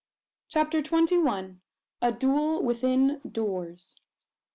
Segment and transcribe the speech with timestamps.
[0.47, 1.61] CHAPTER TWENTY ONE.
[2.01, 4.01] A DUEL WITHIN DOORS.